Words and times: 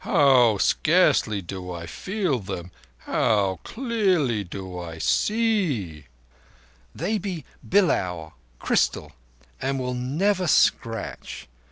"How 0.03 0.57
scarcely 0.57 1.43
do 1.43 1.71
I 1.71 1.85
feel 1.85 2.39
them! 2.39 2.71
How 3.05 3.59
clearly 3.63 4.43
do 4.43 4.79
I 4.79 4.97
see!" 4.97 6.07
"They 6.95 7.19
be 7.19 7.45
bilaur—crystal—and 7.63 9.79
will 9.79 9.93
never 9.93 10.47
scratch. 10.47 11.47